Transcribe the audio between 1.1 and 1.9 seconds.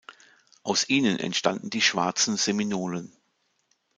entstanden die